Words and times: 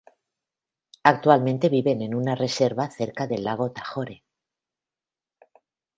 Actualmente 1.03 1.69
viven 1.69 2.01
en 2.01 2.15
una 2.15 2.33
reserva 2.33 2.89
cerca 2.89 3.27
del 3.27 3.43
lago 3.43 3.71
Tahoe. 3.71 4.23